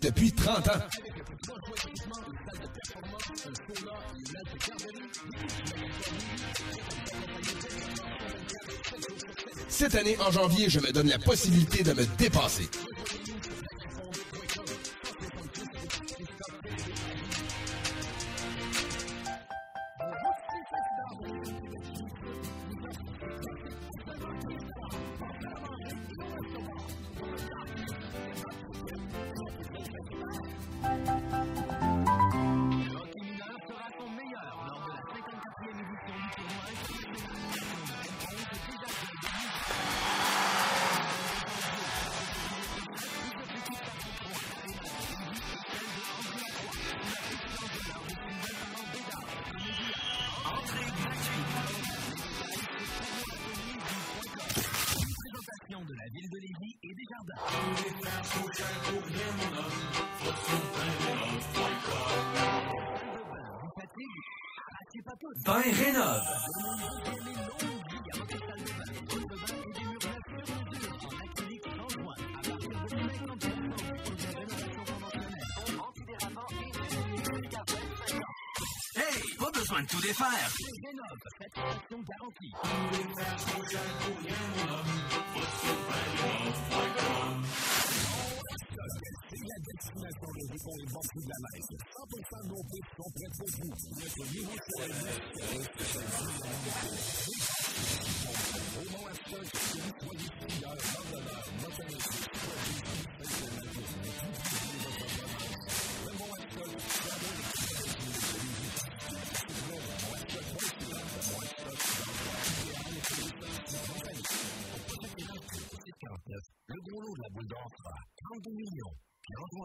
[0.00, 0.72] Depuis 30 ans.
[9.68, 12.68] Cette année, en janvier, je me donne la possibilité de me dépasser.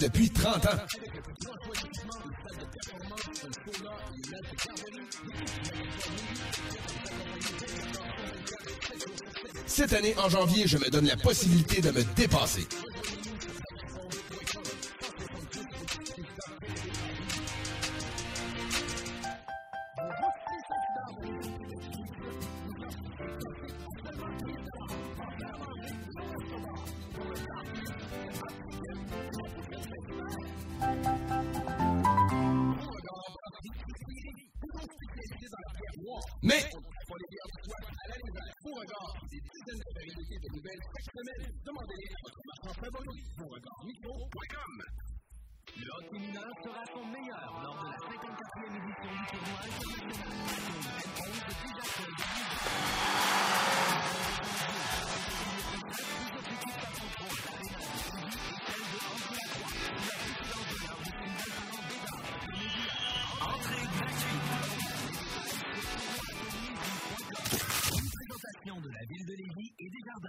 [0.00, 0.68] Depuis 30 ans.
[9.66, 12.66] Cette année, en janvier, je me donne la possibilité de me dépasser.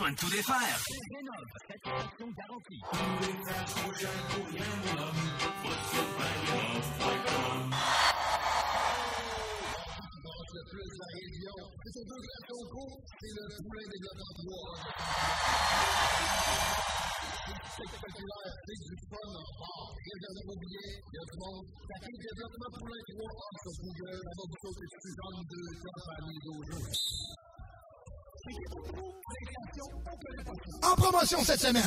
[0.00, 0.78] besoin de tout défaire.
[0.88, 1.10] C'est
[31.00, 31.82] promotion cette semaine.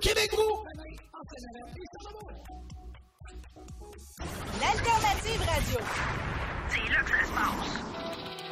[0.00, 0.64] Québec Brou!
[4.60, 5.78] L'alternative radio.
[6.70, 8.51] C'est là que ça se passe.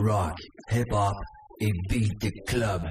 [0.00, 0.36] Rock,
[0.68, 1.16] hip-hop
[1.60, 2.82] et beat the club.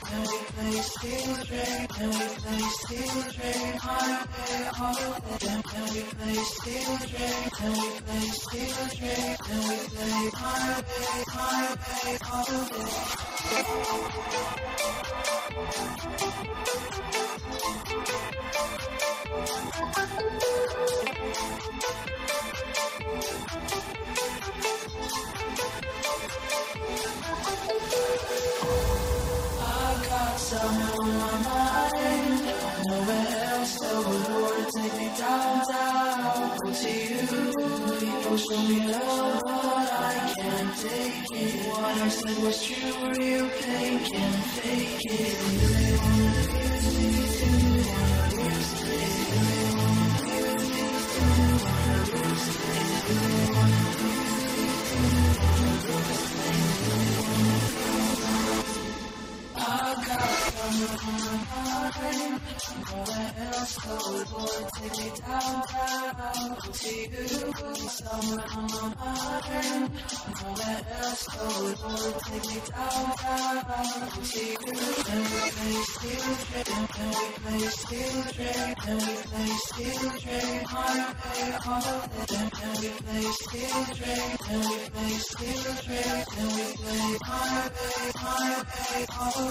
[0.11, 1.63] thank we play steel we
[2.41, 3.17] play steel
[3.79, 5.53] highway all we
[6.11, 7.27] play steel we
[8.05, 12.61] play steel we play highway, highway all
[30.37, 32.41] somehow in my mind.
[32.87, 35.55] Nowhere else that would wanna take me down,
[36.63, 37.21] But to you,
[38.29, 41.67] you show me love, but I can't take it.
[41.67, 45.35] What I said was true, Real pain can't fake it.
[45.43, 47.09] You may wanna lose me,
[47.41, 48.99] you wanna lose me.
[49.31, 50.83] You may wanna lose me,
[51.37, 52.77] you wanna lose me.
[53.09, 56.30] You may wanna lose me, you wanna lose me.
[59.61, 60.25] I got
[60.57, 62.41] my mind.
[62.91, 65.61] Nowhere else goes, boy, take me down,
[66.73, 67.25] to you.
[67.87, 69.91] Someone on my mind.
[70.41, 73.07] Nowhere else goes, boy, take me down,
[74.23, 74.57] to you.
[75.11, 80.59] And we play steel train, and we play steel train, and we play steel train.
[80.71, 86.49] My way all day, and we play steel train, and we play steel train, and
[86.55, 89.50] we play my way, my way.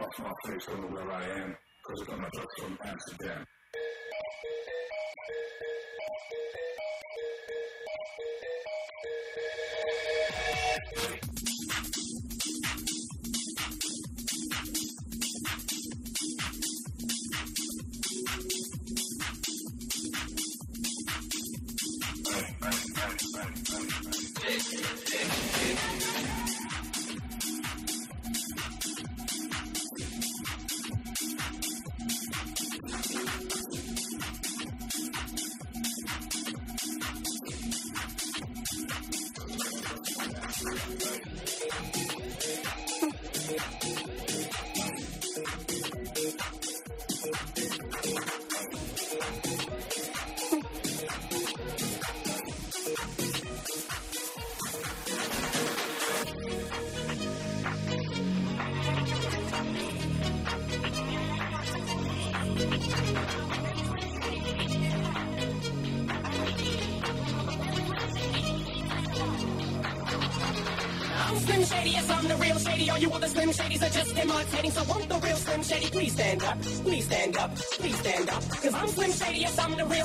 [0.00, 3.46] Off my face, don't know where I am, cause I got my drugs from Amsterdam.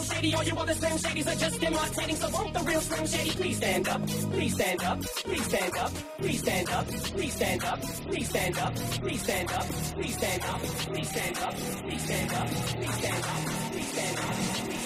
[0.05, 0.35] Shady.
[0.35, 2.15] All you other Slim Shadys are just imitating.
[2.15, 4.01] So won't the real Slim Shady please stand up?
[4.07, 8.75] Please stand up, please stand up, please stand up, please stand up, please stand up,
[8.75, 11.49] please stand up, please stand up, please stand up, please stand up,
[11.83, 13.37] please stand up, please stand up,
[13.71, 14.84] please stand up.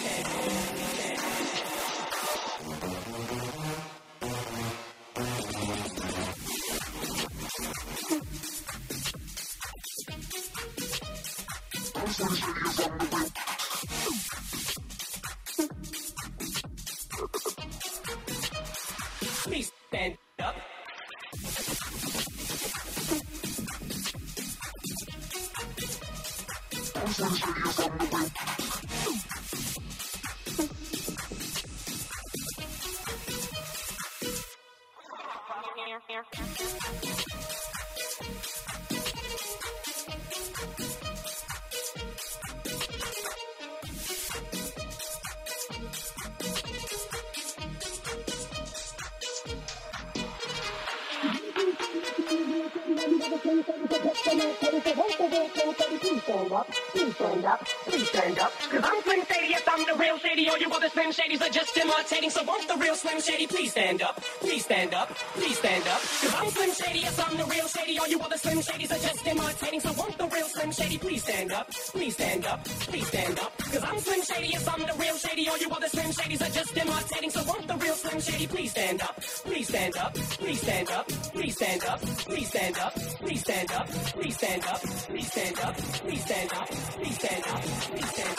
[72.90, 73.58] Shady please stand up.
[73.58, 75.50] Cause I'm Slim Shady, yes, I'm the real Shady.
[75.50, 77.30] All you other Slim Shadys are just imitating.
[77.30, 79.22] So won't the real Slim Shady please stand up?
[79.22, 80.14] Please stand up.
[80.16, 81.08] Please stand up.
[81.08, 82.00] Please stand up.
[82.02, 82.94] Please stand up.
[82.94, 83.88] Please stand up.
[83.88, 84.82] Please stand up.
[84.82, 85.76] Please stand up.
[85.78, 86.68] Please stand up.
[86.68, 87.62] Please stand up.
[87.62, 88.39] Please stand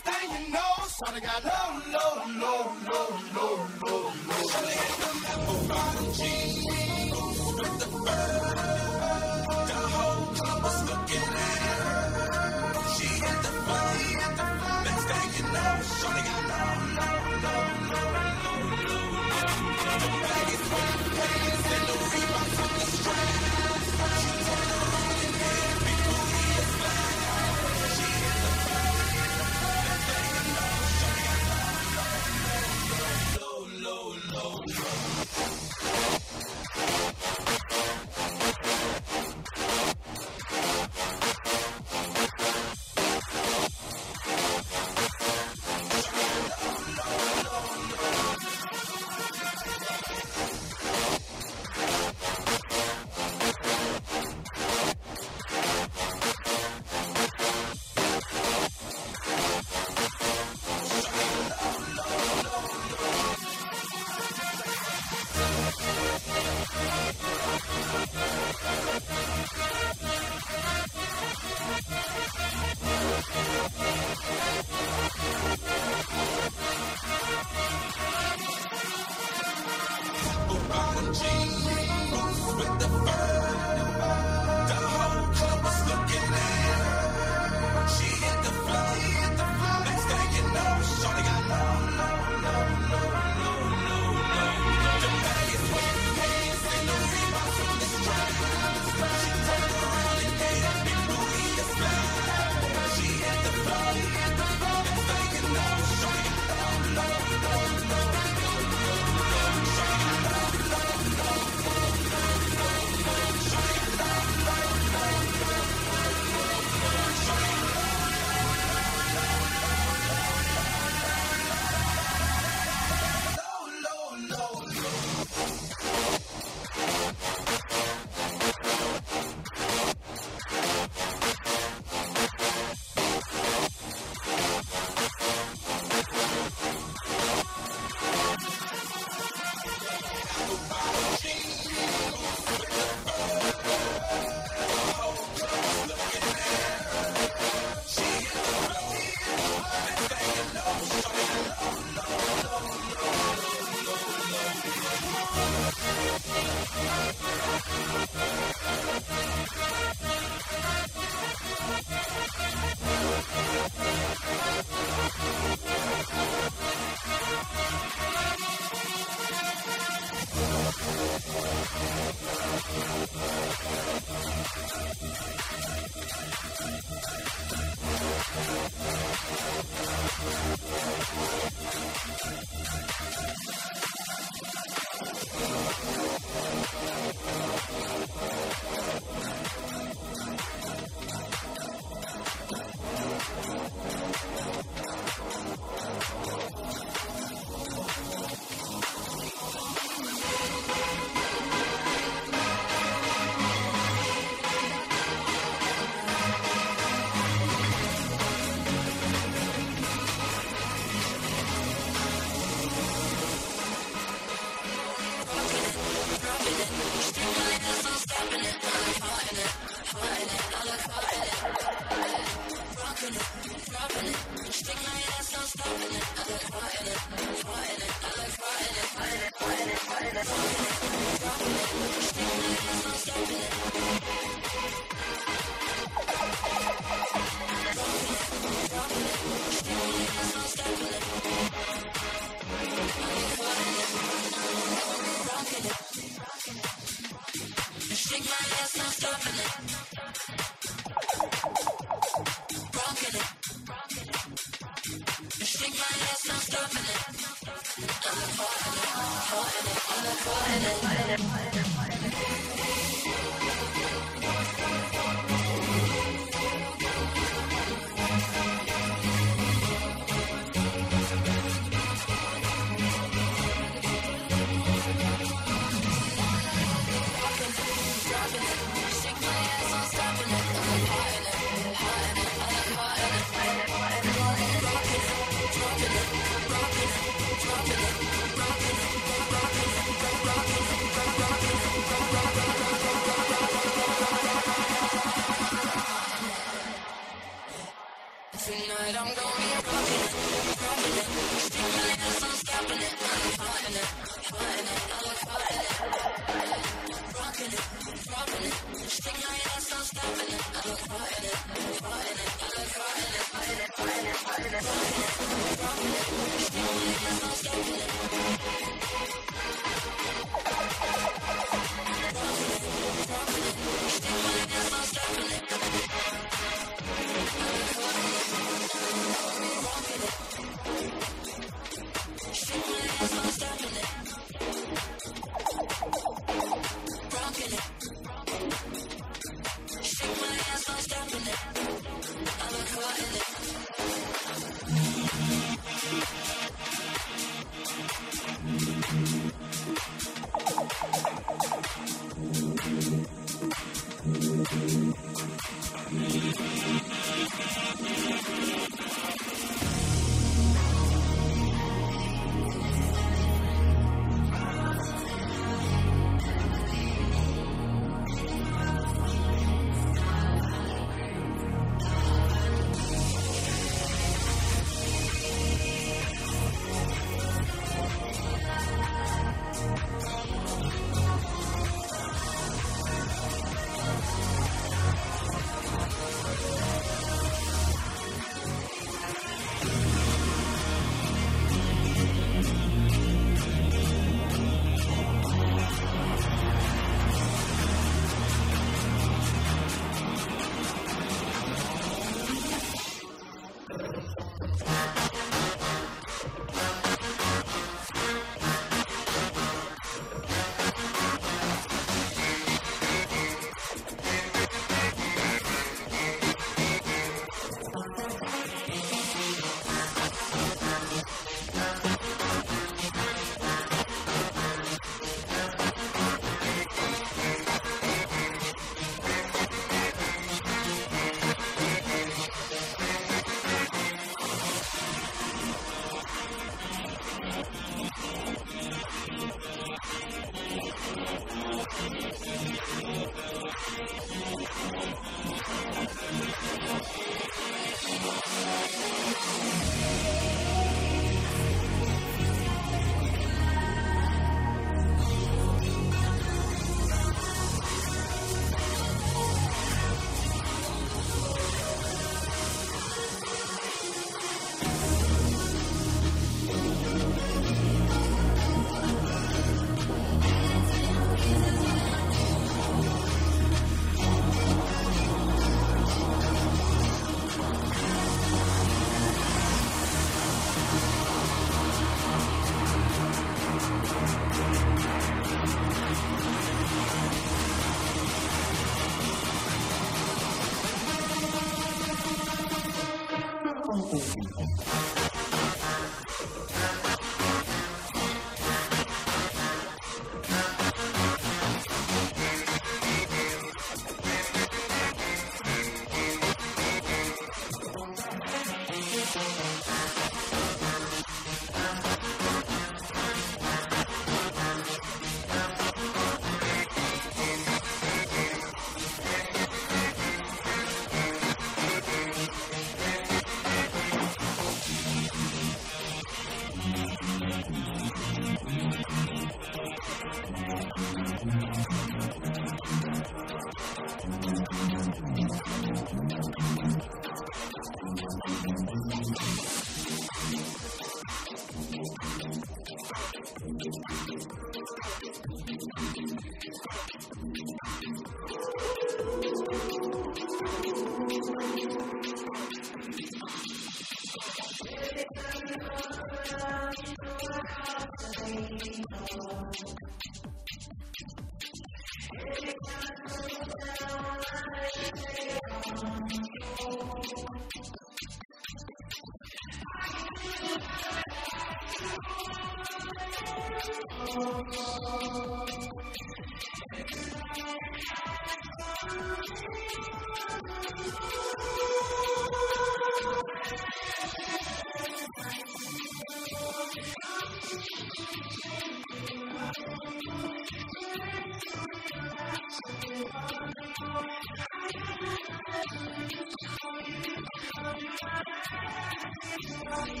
[599.72, 600.00] I was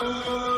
[0.00, 0.57] made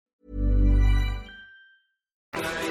[2.33, 2.70] Bye.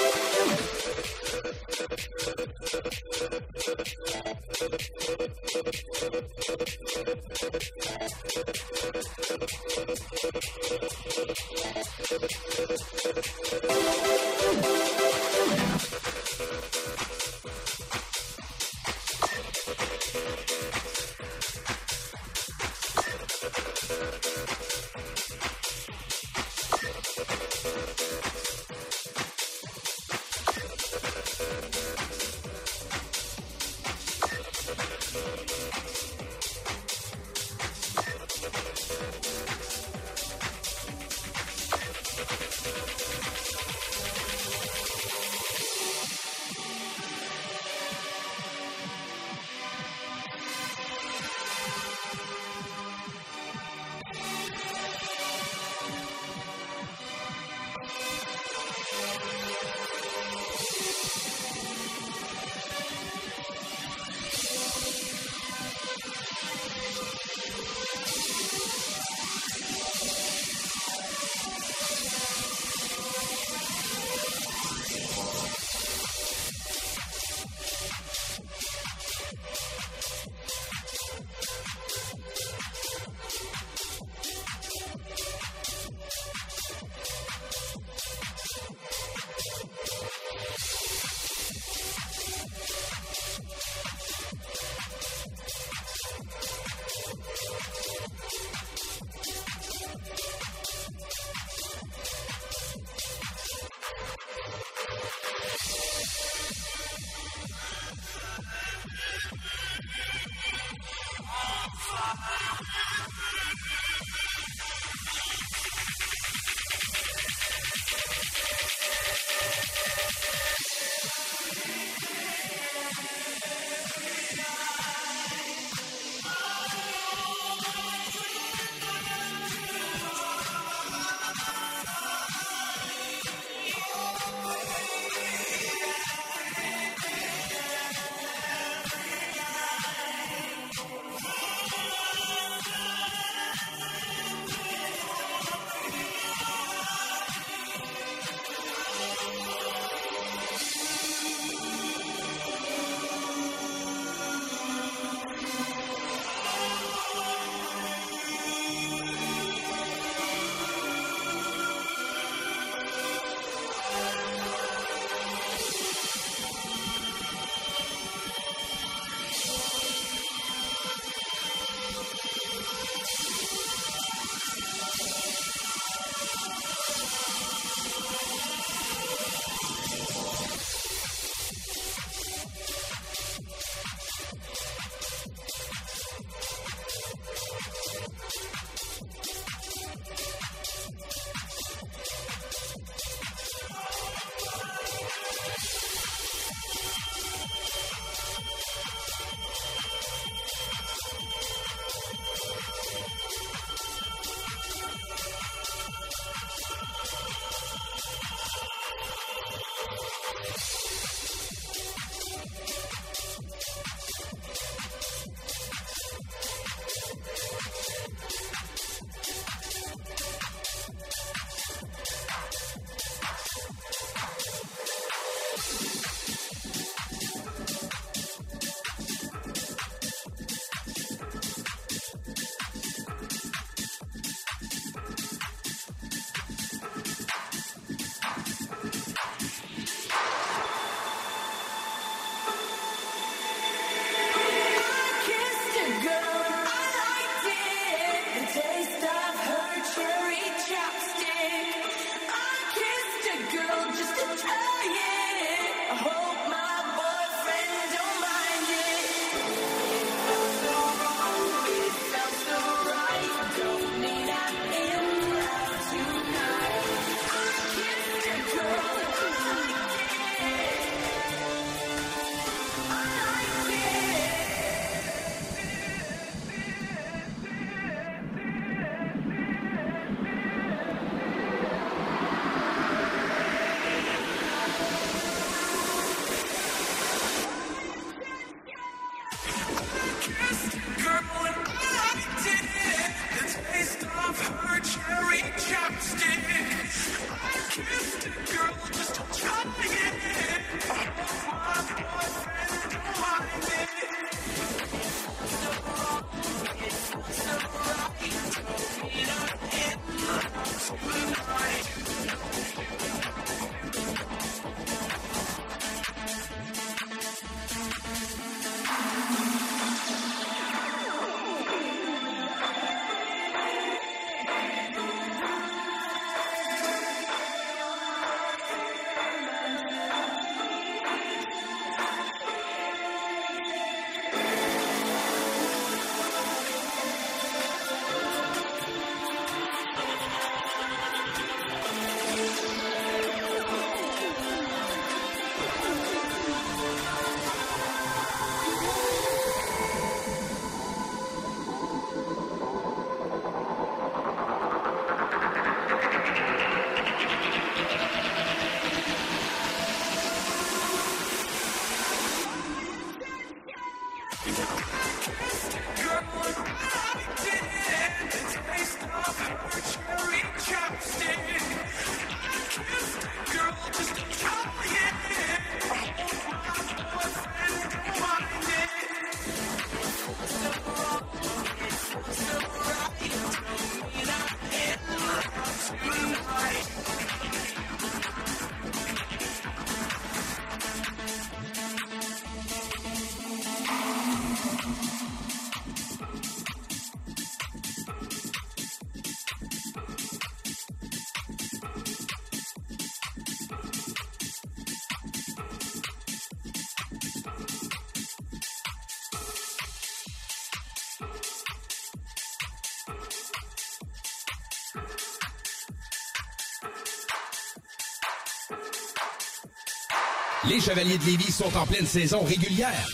[420.69, 423.07] Les Chevaliers de Lévis sont en pleine saison régulière.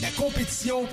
[0.00, 0.88] La compétition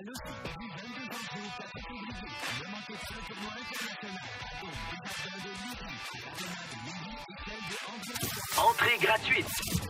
[0.00, 2.08] à l'OCI, du 22 janvier au 4 février.
[2.58, 4.16] Ne manquez pas le tournoi international.
[4.60, 5.84] Donc, des jardins de Lévis,
[6.24, 8.68] l'arena de Lévis et celle de Environ.
[8.70, 9.80] Entrée gratuite.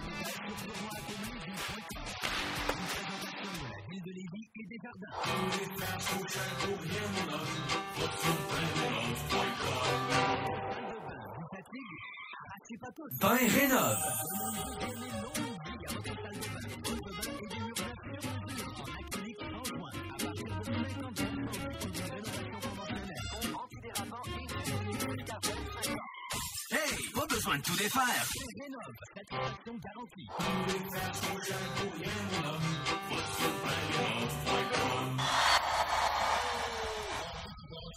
[27.58, 28.22] Tout défaire.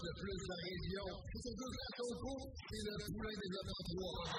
[0.03, 1.07] Le plus de la région.
[1.37, 4.33] C'est deux gâteaux courts et le poulain développement 3.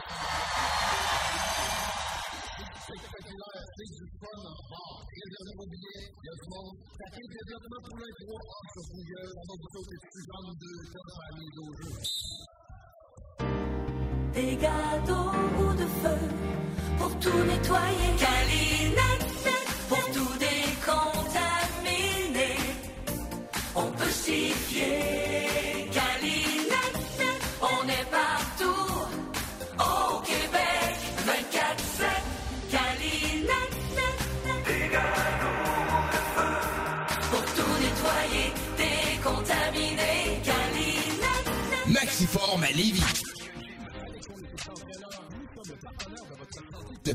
[2.85, 4.99] Spectaculaire, c'est du fun en bord.
[5.15, 6.75] Réservé immobilier, il y a du monde.
[6.99, 9.31] Ça développement poulain 3 entre Fougueux.
[9.31, 10.27] On a du côté plus
[10.59, 10.75] de.
[14.35, 15.31] Des gâteaux
[15.61, 16.19] ou de feu
[16.99, 18.11] pour tout nettoyer.
[18.19, 19.27] Calinette
[19.89, 21.85] pour tout décontaminer.
[23.77, 25.89] On peut s'y fier.
[25.93, 26.99] Calinette,
[27.63, 28.93] on est partout.
[29.79, 30.97] Au Québec,
[31.29, 32.05] 24-7.
[32.73, 33.77] Calinette.
[34.67, 36.55] Des gâteaux de feu
[37.31, 38.47] pour tout nettoyer,
[38.79, 40.17] décontaminer.
[40.43, 41.49] Calinette.
[41.87, 43.34] Maxiform à Lévis.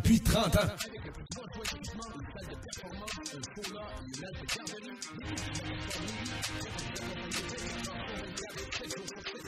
[0.09, 0.59] Depuis 30 ans.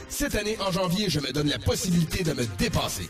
[0.07, 3.09] Cette année, en janvier, je me donne la possibilité de me dépasser.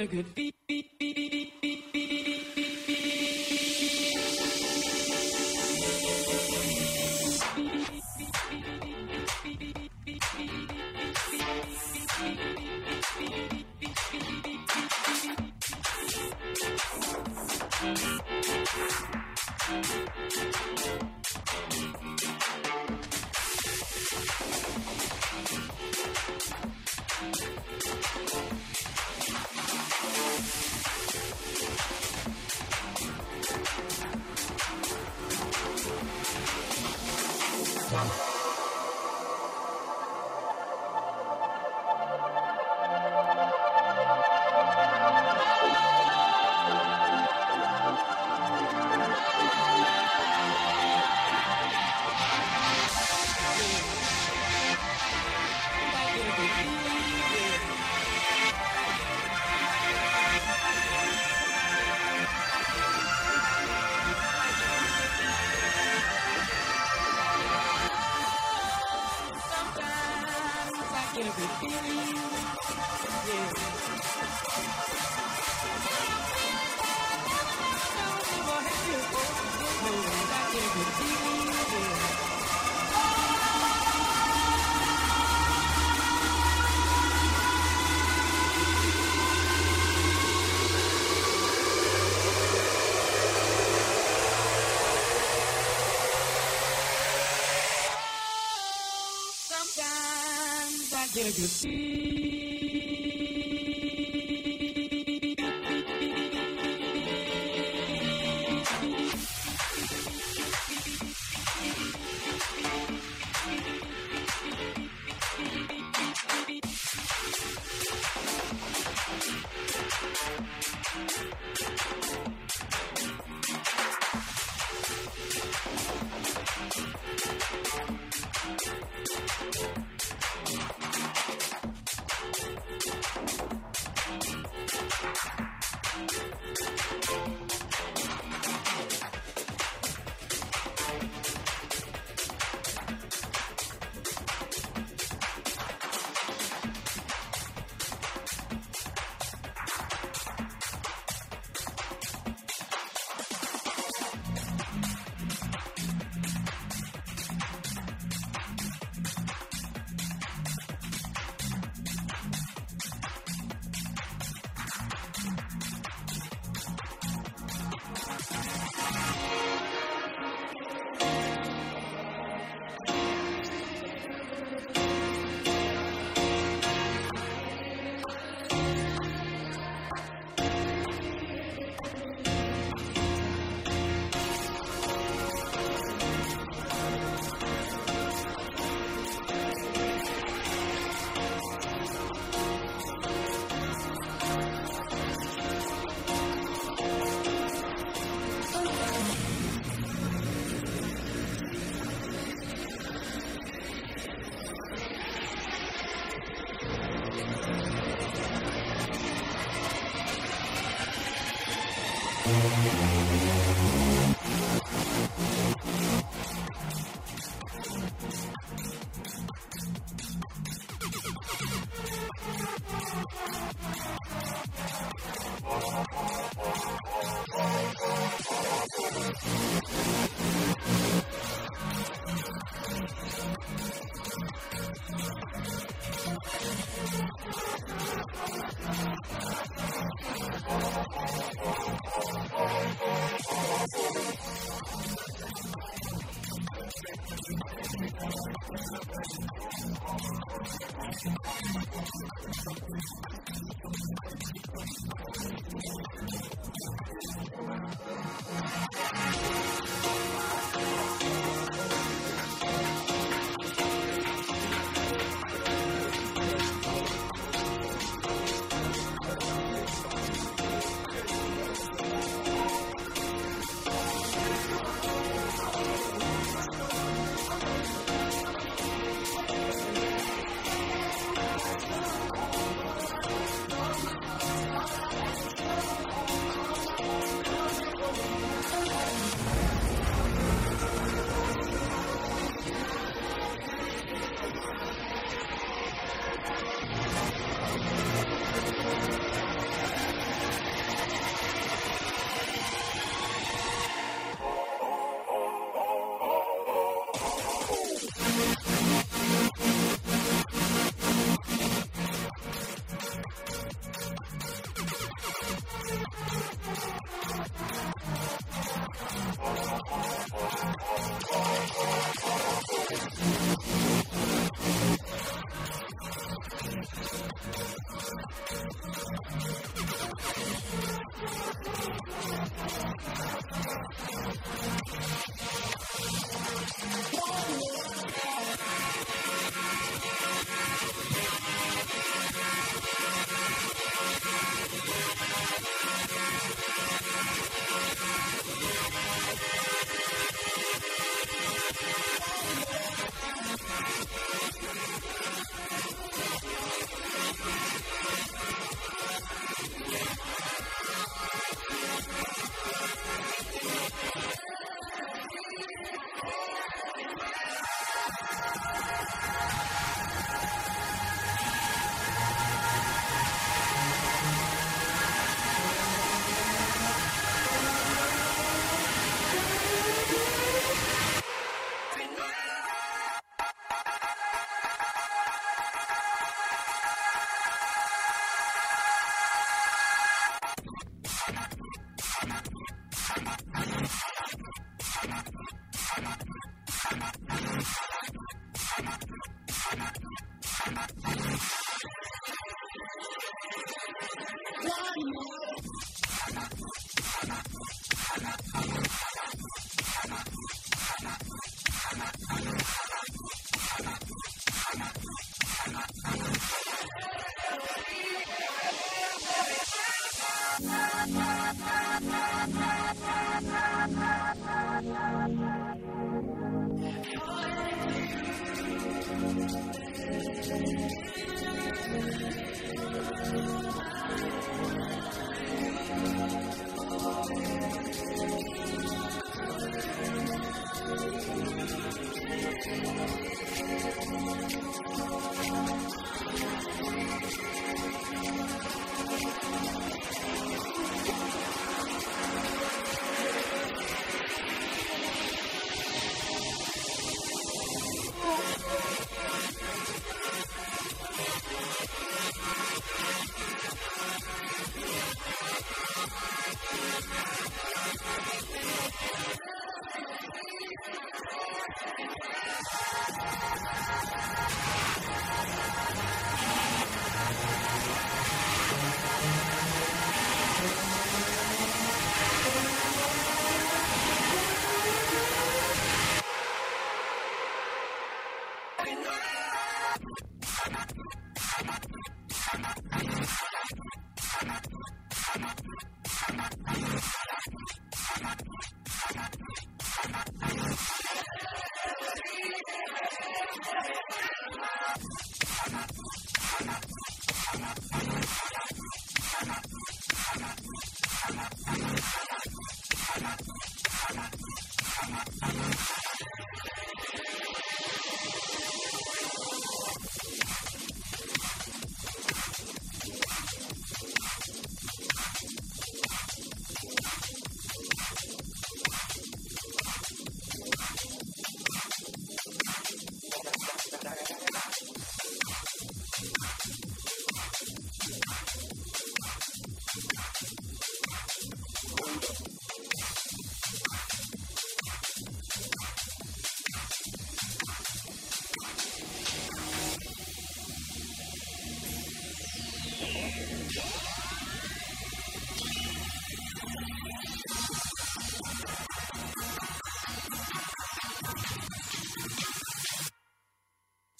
[0.00, 0.22] Beat.
[0.22, 0.59] beat, beat,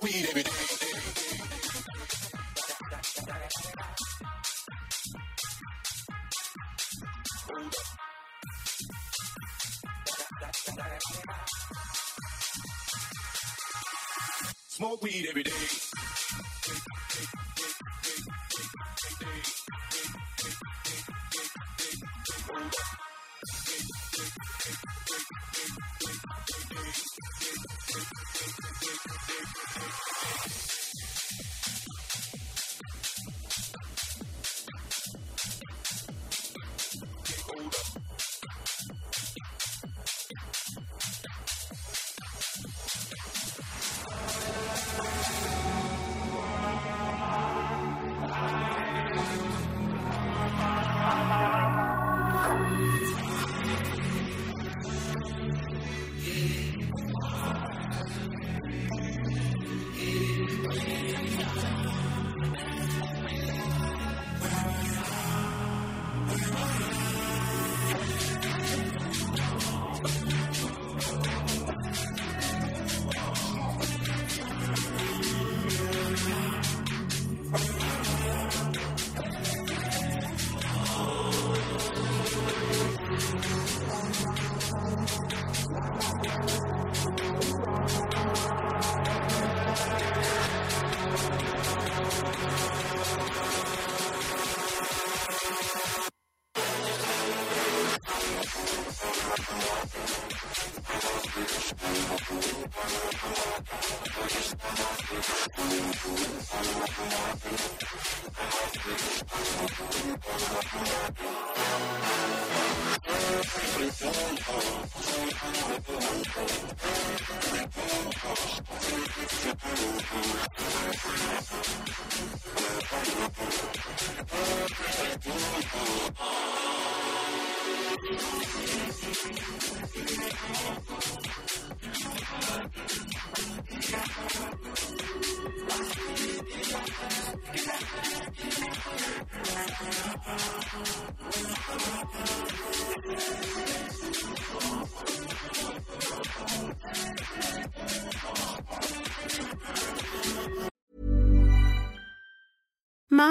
[0.00, 0.50] Smoke weed every day.
[14.68, 15.89] Smoke weed every day.